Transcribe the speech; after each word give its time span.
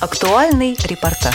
Актуальный 0.00 0.76
репортаж. 0.84 1.34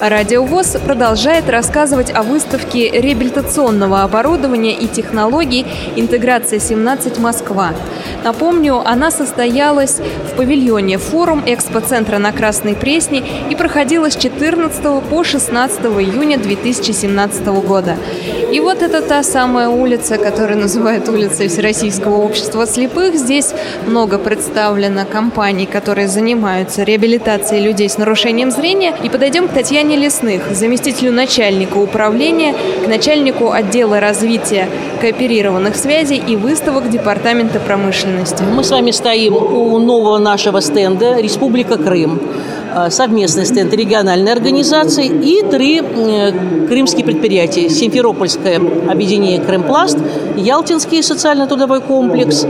Радио 0.00 0.44
ВОЗ 0.44 0.78
продолжает 0.84 1.48
рассказывать 1.48 2.10
о 2.12 2.24
выставке 2.24 2.90
реабилитационного 2.90 4.02
оборудования 4.02 4.76
и 4.76 4.88
технологий 4.88 5.64
«Интеграция 5.94 6.58
17 6.58 7.18
Москва». 7.20 7.72
Напомню, 8.24 8.82
она 8.84 9.12
состоялась 9.12 10.00
в 10.00 10.36
павильоне 10.36 10.98
«Форум» 10.98 11.44
экспоцентра 11.46 12.18
на 12.18 12.32
Красной 12.32 12.74
Пресне 12.74 13.22
и 13.48 13.54
проходила 13.54 14.10
с 14.10 14.16
14 14.16 15.08
по 15.08 15.22
16 15.22 15.80
июня 15.80 16.36
2017 16.36 17.46
года. 17.46 17.96
И 18.54 18.60
вот 18.60 18.82
это 18.82 19.02
та 19.02 19.24
самая 19.24 19.68
улица, 19.68 20.16
которую 20.16 20.60
называют 20.60 21.08
улицей 21.08 21.48
Всероссийского 21.48 22.18
общества 22.18 22.68
слепых. 22.68 23.16
Здесь 23.16 23.52
много 23.84 24.16
представлено 24.16 25.04
компаний, 25.04 25.66
которые 25.66 26.06
занимаются 26.06 26.84
реабилитацией 26.84 27.64
людей 27.64 27.88
с 27.88 27.98
нарушением 27.98 28.52
зрения. 28.52 28.94
И 29.02 29.08
подойдем 29.08 29.48
к 29.48 29.52
Татьяне 29.52 29.96
Лесных, 29.96 30.52
заместителю 30.52 31.10
начальника 31.10 31.78
управления, 31.78 32.54
к 32.84 32.86
начальнику 32.86 33.50
отдела 33.50 33.98
развития 33.98 34.68
кооперированных 35.00 35.74
связей 35.74 36.22
и 36.24 36.36
выставок 36.36 36.88
Департамента 36.88 37.58
промышленности. 37.58 38.44
Мы 38.44 38.62
с 38.62 38.70
вами 38.70 38.92
стоим 38.92 39.34
у 39.34 39.76
нового 39.80 40.18
нашего 40.18 40.60
стенда 40.60 41.18
«Республика 41.18 41.76
Крым». 41.76 42.20
Э, 42.76 42.90
совместный 42.90 43.46
стенд 43.46 43.72
региональной 43.72 44.32
организации 44.32 45.06
и 45.06 45.42
три 45.48 45.80
э, 45.80 46.66
крымские 46.66 47.04
предприятия. 47.04 47.68
Симферопольское 47.68 48.60
объединение 48.90 49.40
«Крымпласт», 49.40 49.98
Ялтинский 50.36 51.02
социально-трудовой 51.02 51.80
комплекс 51.80 52.44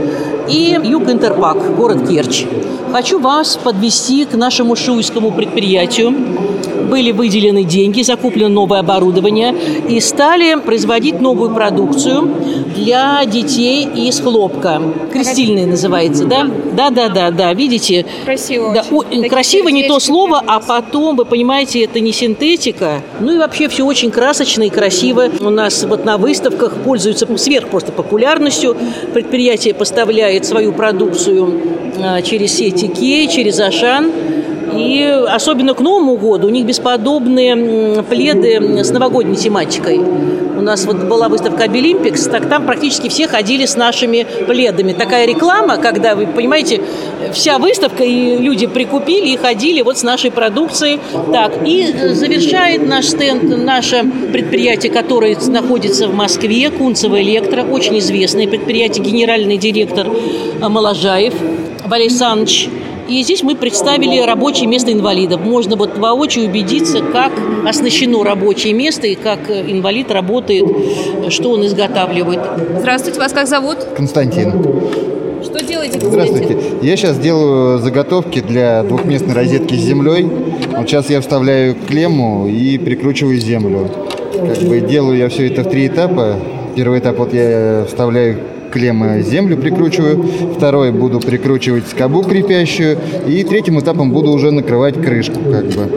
и 0.49 0.79
Юг 0.83 1.09
Интерпак, 1.09 1.75
город 1.75 2.07
Керчь. 2.07 2.45
Хочу 2.91 3.19
вас 3.19 3.57
подвести 3.57 4.25
к 4.25 4.33
нашему 4.33 4.75
шуйскому 4.75 5.31
предприятию. 5.31 6.15
Были 6.89 7.11
выделены 7.11 7.63
деньги, 7.63 8.01
закуплено 8.01 8.49
новое 8.49 8.79
оборудование 8.79 9.55
и 9.89 9.99
стали 9.99 10.55
производить 10.59 11.19
новую 11.21 11.53
продукцию 11.53 12.29
для 12.75 13.23
детей 13.25 13.87
из 13.95 14.19
хлопка. 14.19 14.81
Крестильный 15.11 15.65
называется, 15.65 16.25
да? 16.25 16.47
Да, 16.73 16.89
да, 16.89 17.09
да, 17.09 17.31
да. 17.31 17.53
Видите? 17.53 18.05
Красиво. 18.25 18.73
Да, 18.73 18.83
очень. 18.91 19.29
Красиво 19.29 19.69
не 19.69 19.87
то 19.87 19.99
слово, 19.99 20.41
а 20.45 20.59
потом, 20.59 21.15
вы 21.15 21.25
понимаете, 21.25 21.83
это 21.83 21.99
не 21.99 22.11
синтетика. 22.11 23.01
Ну 23.19 23.35
и 23.35 23.37
вообще 23.37 23.67
все 23.69 23.85
очень 23.85 24.11
красочно 24.11 24.63
и 24.63 24.69
красиво. 24.69 25.29
У 25.39 25.49
нас 25.49 25.83
вот 25.83 26.05
на 26.05 26.17
выставках 26.17 26.75
пользуются 26.83 27.25
сверх 27.37 27.69
просто 27.69 27.91
популярностью. 27.91 28.75
Предприятие 29.13 29.73
поставляет 29.73 30.45
свою 30.45 30.73
продукцию 30.73 31.61
а, 31.99 32.21
через 32.21 32.53
сети 32.53 32.87
Кей, 32.87 33.27
через 33.27 33.59
Ашан. 33.59 34.11
И 34.77 35.03
особенно 35.27 35.73
к 35.73 35.79
Новому 35.79 36.17
году 36.17 36.47
у 36.47 36.49
них 36.49 36.65
бесподобные 36.65 38.03
пледы 38.03 38.83
с 38.83 38.91
новогодней 38.91 39.35
тематикой. 39.35 39.99
У 40.57 40.61
нас 40.61 40.85
вот 40.85 40.95
была 41.03 41.27
выставка 41.27 41.65
Обилимпикс, 41.65 42.27
так 42.27 42.47
там 42.47 42.65
практически 42.65 43.09
все 43.09 43.27
ходили 43.27 43.65
с 43.65 43.75
нашими 43.75 44.25
пледами. 44.47 44.93
Такая 44.93 45.27
реклама, 45.27 45.77
когда, 45.77 46.15
вы 46.15 46.27
понимаете, 46.27 46.81
вся 47.33 47.59
выставка, 47.59 48.05
и 48.05 48.37
люди 48.37 48.65
прикупили 48.65 49.31
и 49.31 49.37
ходили 49.37 49.81
вот 49.81 49.97
с 49.97 50.03
нашей 50.03 50.31
продукцией. 50.31 50.99
Так, 51.33 51.53
и 51.65 51.87
завершает 52.13 52.87
наш 52.87 53.07
стенд 53.07 53.43
наше 53.43 54.05
предприятие, 54.31 54.93
которое 54.93 55.37
находится 55.47 56.07
в 56.07 56.15
Москве, 56.15 56.69
Кунцево 56.69 57.21
Электро, 57.21 57.63
очень 57.63 57.99
известное 57.99 58.47
предприятие, 58.47 59.03
генеральный 59.03 59.57
директор 59.57 60.07
Моложаев 60.61 61.33
Валерий 61.85 62.07
Александрович 62.07 62.69
и 63.07 63.21
здесь 63.23 63.43
мы 63.43 63.55
представили 63.55 64.19
рабочее 64.19 64.67
место 64.67 64.91
инвалидов. 64.91 65.41
Можно 65.41 65.75
вот 65.75 65.97
воочию 65.97 66.49
убедиться, 66.49 67.01
как 67.01 67.31
оснащено 67.67 68.23
рабочее 68.23 68.73
место 68.73 69.07
и 69.07 69.15
как 69.15 69.49
инвалид 69.49 70.11
работает, 70.11 70.65
что 71.29 71.51
он 71.51 71.65
изготавливает. 71.65 72.39
Здравствуйте, 72.79 73.19
вас 73.19 73.33
как 73.33 73.47
зовут? 73.47 73.77
Константин. 73.95 74.53
Что 75.43 75.63
делаете? 75.63 75.99
Здравствуйте. 76.01 76.57
Я 76.81 76.97
сейчас 76.97 77.19
делаю 77.19 77.79
заготовки 77.79 78.41
для 78.41 78.83
двухместной 78.83 79.35
розетки 79.35 79.75
с 79.75 79.79
землей. 79.79 80.27
Вот 80.75 80.89
сейчас 80.89 81.09
я 81.09 81.21
вставляю 81.21 81.75
клемму 81.87 82.47
и 82.47 82.77
прикручиваю 82.77 83.37
землю. 83.37 83.89
Как 84.33 84.57
бы 84.63 84.79
делаю 84.79 85.17
я 85.17 85.29
все 85.29 85.47
это 85.47 85.63
в 85.63 85.69
три 85.69 85.87
этапа. 85.87 86.39
Первый 86.75 86.99
этап 86.99 87.17
вот 87.19 87.33
я 87.33 87.85
вставляю 87.87 88.39
клеммы 88.75 89.21
землю 89.21 89.55
прикручиваю, 89.55 90.21
второй 90.57 90.91
буду 90.91 91.21
прикручивать 91.21 91.87
скобу 91.87 92.23
крепящую, 92.23 92.97
и 93.25 93.41
третьим 93.45 93.79
этапом 93.79 94.11
буду 94.11 94.31
уже 94.31 94.51
накрывать 94.51 95.01
крышку, 95.01 95.39
как 95.49 95.65
бы. 95.67 95.89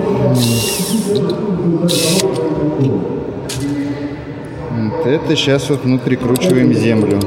Вот 4.70 5.06
это 5.06 5.34
сейчас 5.34 5.68
вот 5.70 5.84
мы 5.84 5.98
прикручиваем 5.98 6.72
землю. 6.72 7.18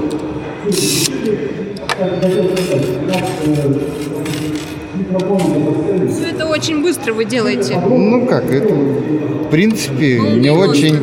Все 6.09 6.27
это 6.29 6.45
очень 6.47 6.81
быстро 6.81 7.11
вы 7.11 7.25
делаете. 7.25 7.77
Ну 7.77 8.25
как, 8.25 8.49
это 8.49 8.73
в 8.73 9.49
принципе 9.49 10.17
Ну, 10.21 10.37
не 10.37 10.49
нужно. 10.49 10.71
очень. 10.71 10.97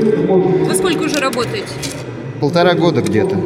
Вы 0.64 0.74
сколько 0.74 1.02
уже 1.02 1.18
работаете? 1.18 1.68
Полтора 2.40 2.72
года 2.72 3.02
где-то. 3.02 3.36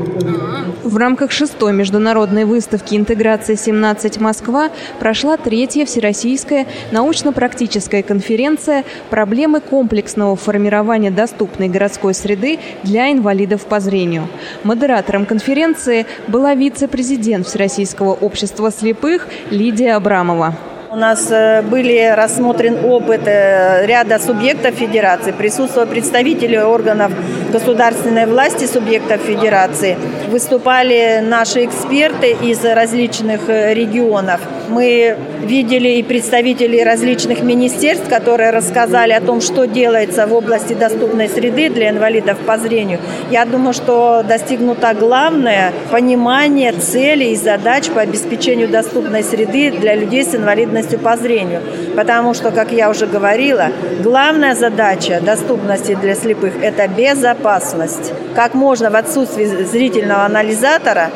В 0.93 0.99
рамках 0.99 1.31
шестой 1.31 1.73
международной 1.73 2.45
выставки 2.45 2.95
«Интеграция-17 2.97 4.21
Москва» 4.21 4.69
прошла 5.01 5.39
третья 5.39 5.87
всероссийская 5.87 6.67
научно-практическая 6.91 8.03
конференция 8.03 8.85
«Проблемы 9.09 9.63
комплексного 9.63 10.37
формирования 10.37 11.11
доступной 11.11 11.71
городской 11.71 12.13
среды 12.13 12.59
для 12.83 13.11
инвалидов 13.11 13.63
по 13.65 13.81
зрению». 13.81 14.29
Модератором 14.65 15.25
конференции 15.25 16.05
была 16.29 16.55
вице-президент 16.55 17.47
Всероссийского 17.47 18.13
общества 18.13 18.71
слепых 18.71 19.29
Лидия 19.49 19.95
Абрамова. 19.95 20.55
У 20.91 20.97
нас 20.97 21.31
э, 21.31 21.63
были 21.63 22.13
рассмотрен 22.15 22.85
опыт 22.85 23.23
э, 23.25 23.87
ряда 23.87 24.19
субъектов 24.19 24.75
федерации, 24.75 25.33
присутствовали 25.33 25.89
представители 25.89 26.59
органов 26.59 27.13
государственной 27.53 28.27
власти 28.27 28.65
субъектов 28.65 29.21
федерации, 29.21 29.97
выступали 30.29 31.21
наши 31.23 31.65
эксперты 31.65 32.33
из 32.43 32.65
различных 32.65 33.49
э, 33.49 33.75
регионов. 33.75 34.41
Мы 34.69 35.17
видели 35.43 35.89
и 35.99 36.03
представителей 36.03 36.83
различных 36.85 37.43
министерств, 37.43 38.09
которые 38.09 38.51
рассказали 38.51 39.13
о 39.13 39.21
том, 39.21 39.41
что 39.41 39.67
делается 39.67 40.27
в 40.27 40.33
области 40.35 40.73
доступной 40.73 41.29
среды 41.29 41.69
для 41.69 41.91
инвалидов 41.91 42.39
по 42.47 42.57
зрению. 42.59 42.99
Я 43.31 43.45
думаю, 43.45 43.75
что 43.75 44.25
достигнуто 44.27 44.95
главное 44.95 45.73
понимание 45.91 46.73
целей 46.73 47.33
и 47.33 47.37
задач 47.37 47.91
по 47.91 48.01
обеспечению 48.01 48.69
доступной 48.69 49.23
среды 49.23 49.71
для 49.71 49.95
людей 49.95 50.25
с 50.25 50.35
инвалидностью 50.35 50.99
по 50.99 51.17
зрению. 51.17 51.61
Потому 51.97 52.35
что, 52.35 52.51
как 52.51 52.73
я 52.73 52.89
уже 52.91 53.07
говорила, 53.07 53.69
главная 54.03 54.55
задача 54.55 55.21
доступности 55.21 55.95
для 55.95 56.15
слепых– 56.15 56.55
это 56.63 56.89
безопасность. 56.89 58.13
Как 58.35 58.55
можно 58.55 58.91
в 58.91 58.97
отсутствии 58.97 59.45
зрительного 59.45 60.25
анализатора 60.25 61.11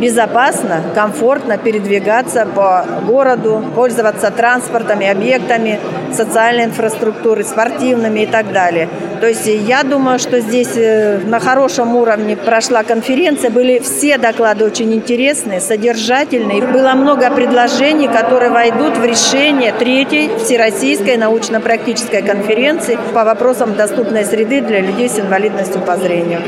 безопасно, 0.00 0.82
комфортно 0.94 1.58
передвигаться 1.58 2.46
по 2.46 2.84
городу, 3.06 3.62
пользоваться 3.74 4.30
транспортами, 4.30 5.06
объектами 5.06 5.78
социальной 6.12 6.64
инфраструктуры, 6.64 7.44
спортивными 7.44 8.20
и 8.20 8.26
так 8.26 8.52
далее. 8.52 8.88
То 9.20 9.28
есть 9.28 9.46
я 9.46 9.82
думаю, 9.82 10.18
что 10.18 10.40
здесь 10.40 10.76
э, 10.76 11.18
на 11.18 11.40
хорошем 11.40 11.94
уровне 11.94 12.36
прошла 12.36 12.82
конференция, 12.82 13.50
были 13.50 13.78
все 13.78 14.16
доклады 14.16 14.64
очень 14.64 14.92
интересные, 14.94 15.60
содержательные. 15.60 16.62
Было 16.62 16.92
много 16.94 17.30
предложений, 17.30 18.08
которые 18.08 18.50
войдут 18.50 18.96
в 18.96 19.04
решение 19.04 19.72
третьей 19.72 20.30
Всероссийской 20.38 21.18
научно-практической 21.18 22.22
конференции 22.22 22.98
по 23.12 23.24
вопросам 23.24 23.74
доступной 23.76 24.24
среды 24.24 24.62
для 24.62 24.80
людей 24.80 25.08
с 25.08 25.18
инвалидностью 25.18 25.82
по 25.82 25.96
зрению. 25.96 26.40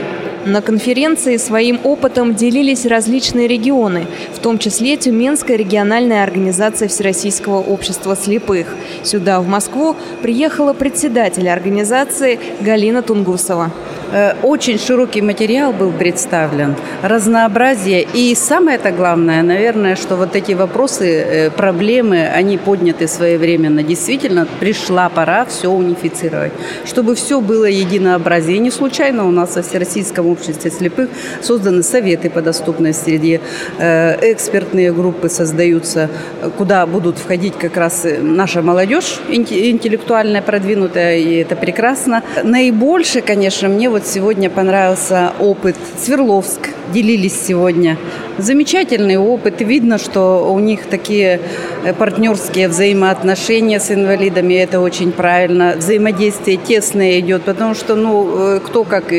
На 0.44 0.60
конференции 0.60 1.36
своим 1.36 1.78
опытом 1.84 2.34
делились 2.34 2.84
различные 2.84 3.46
регионы, 3.46 4.06
в 4.34 4.40
том 4.40 4.58
числе 4.58 4.96
Тюменская 4.96 5.56
региональная 5.56 6.24
организация 6.24 6.88
Всероссийского 6.88 7.58
общества 7.58 8.16
слепых. 8.16 8.66
Сюда, 9.04 9.40
в 9.40 9.46
Москву, 9.46 9.94
приехала 10.20 10.72
председатель 10.72 11.48
организации 11.48 12.40
Галина 12.60 13.02
Тунгусова. 13.02 13.70
Э, 14.12 14.34
Очень 14.42 14.78
широкий 14.78 15.22
материал 15.22 15.72
был 15.72 15.92
представлен, 15.92 16.74
разнообразие. 17.02 18.06
И 18.12 18.34
самое 18.34 18.78
это 18.78 18.90
главное, 18.90 19.42
наверное, 19.42 19.94
что 19.94 20.16
вот 20.16 20.34
эти 20.34 20.52
вопросы, 20.52 21.06
э, 21.06 21.50
проблемы, 21.50 22.26
они 22.26 22.58
подняты 22.58 23.06
своевременно. 23.06 23.84
Действительно, 23.84 24.46
пришла 24.60 25.08
пора 25.08 25.44
все 25.44 25.68
унифицировать, 25.68 26.52
чтобы 26.84 27.14
все 27.14 27.40
было 27.40 27.64
единообразие. 27.64 28.56
И 28.56 28.60
не 28.60 28.72
случайно 28.72 29.26
у 29.26 29.30
нас 29.30 29.54
во 29.54 29.62
Всероссийском 29.62 30.31
обществе 30.32 30.70
слепых 30.70 31.08
созданы 31.40 31.82
советы 31.82 32.31
по 32.31 32.43
доступной 32.43 32.94
среде, 32.94 33.40
э, 33.79 34.32
экспертные 34.32 34.93
группы 34.93 35.29
создаются, 35.29 36.11
куда 36.58 36.87
будут 36.87 37.19
входить 37.19 37.55
как 37.58 37.76
раз 37.76 38.06
наша 38.20 38.62
молодежь 38.62 39.20
интеллектуальная, 39.29 40.43
продвинутая, 40.43 41.19
и 41.19 41.37
это 41.37 41.56
прекрасно. 41.56 42.23
Наибольше, 42.43 43.20
конечно, 43.20 43.69
мне 43.69 43.88
вот 43.88 44.06
сегодня 44.06 44.50
понравился 44.50 45.32
опыт. 45.38 45.76
Свердловск, 46.02 46.70
делились 46.93 47.38
сегодня. 47.46 47.99
Замечательный 48.38 49.17
опыт. 49.17 49.61
Видно, 49.61 49.99
что 49.99 50.52
у 50.52 50.58
них 50.58 50.87
такие 50.87 51.40
э, 51.84 51.93
партнерские 51.93 52.69
взаимоотношения 52.69 53.79
с 53.79 53.90
инвалидами. 53.90 54.55
Это 54.55 54.81
очень 54.81 55.12
правильно. 55.12 55.75
Взаимодействие 55.76 56.56
тесное 56.56 57.20
идет, 57.20 57.43
потому 57.43 57.75
что, 57.75 57.94
ну, 57.94 58.56
э, 58.56 58.61
кто 58.64 58.84
как 58.84 59.12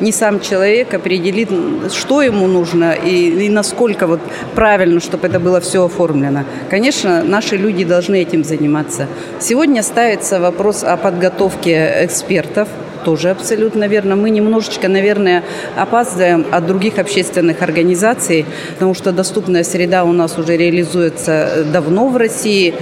не 0.00 0.12
сам 0.12 0.40
человек 0.40 0.94
определит, 0.94 1.50
что 1.92 2.22
ему 2.22 2.46
нужно 2.46 2.92
и, 2.92 3.46
и 3.46 3.48
насколько 3.48 4.06
вот 4.06 4.20
правильно, 4.54 5.00
чтобы 5.00 5.28
это 5.28 5.40
было 5.40 5.60
все 5.60 5.84
оформлено. 5.84 6.44
Конечно, 6.68 7.22
наши 7.22 7.56
люди 7.56 7.84
должны 7.84 8.22
этим 8.22 8.44
заниматься. 8.44 9.06
Сегодня 9.40 9.82
ставится 9.82 10.40
вопрос 10.40 10.84
о 10.84 10.96
подготовке 10.96 12.04
экспертов 12.04 12.68
тоже 13.04 13.30
абсолютно 13.30 13.88
верно. 13.88 14.16
Мы 14.16 14.30
немножечко, 14.30 14.88
наверное, 14.88 15.42
опаздываем 15.76 16.46
от 16.50 16.66
других 16.66 16.98
общественных 16.98 17.62
организаций, 17.62 18.46
потому 18.74 18.94
что 18.94 19.12
доступная 19.12 19.64
среда 19.64 20.04
у 20.04 20.12
нас 20.12 20.38
уже 20.38 20.56
реализуется 20.56 21.64
давно 21.72 22.08
в 22.08 22.16
России 22.16 22.74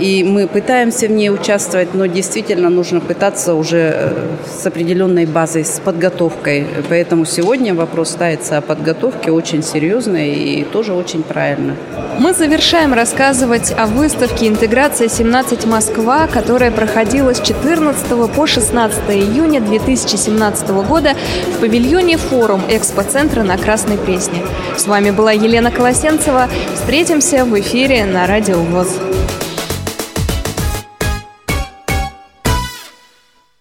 и 0.00 0.24
мы 0.24 0.46
пытаемся 0.46 1.06
в 1.08 1.10
ней 1.10 1.30
участвовать, 1.30 1.94
но 1.94 2.06
действительно 2.06 2.70
нужно 2.70 3.00
пытаться 3.00 3.54
уже 3.54 3.92
э, 3.94 4.28
с 4.46 4.66
определенной 4.66 5.26
базой, 5.26 5.64
с 5.64 5.80
подготовкой. 5.80 6.66
Поэтому 6.88 7.24
сегодня 7.24 7.74
вопрос 7.74 8.10
ставится 8.10 8.58
о 8.58 8.60
подготовке 8.60 9.30
очень 9.30 9.62
серьезно 9.62 10.16
и 10.16 10.64
тоже 10.64 10.94
очень 10.94 11.22
правильно. 11.22 11.76
Мы 12.18 12.32
завершаем 12.32 12.94
рассказывать 12.94 13.72
о 13.76 13.86
выставке 13.86 14.48
«Интеграция 14.48 15.08
17 15.08 15.66
Москва», 15.66 16.26
которая 16.26 16.70
проходила 16.70 17.34
с 17.34 17.40
14 17.40 18.32
по 18.34 18.46
16 18.46 18.98
июня 19.10 19.60
2017 19.60 20.68
года 20.68 21.14
в 21.56 21.60
павильоне 21.60 22.16
«Форум» 22.16 22.62
экспоцентра 22.68 23.42
на 23.42 23.56
Красной 23.56 23.98
Пресне. 23.98 24.42
С 24.76 24.86
вами 24.86 25.10
была 25.10 25.32
Елена 25.32 25.70
Колосенцева. 25.70 26.48
Встретимся 26.74 27.44
в 27.44 27.58
эфире 27.60 28.04
на 28.04 28.26
Радио 28.26 28.58
ВОЗ. 28.58 29.07